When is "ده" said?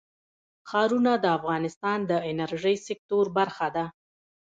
3.75-3.85